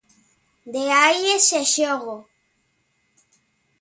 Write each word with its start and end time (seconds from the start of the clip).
De 0.73 0.83
aí 1.03 1.21
ese 1.37 1.61
xogo. 1.73 2.15